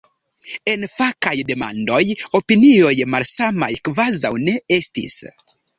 [0.71, 2.01] En fakaj demandoj
[2.41, 5.25] opinioj malsamaj kvazaŭ ne estis.